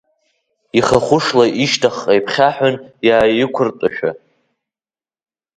Ихахәышла 0.77 1.45
ишьҭахьҟа 1.63 2.13
иԥхьаҳәан, 2.19 2.75
иааиқәртәашәа. 3.07 4.11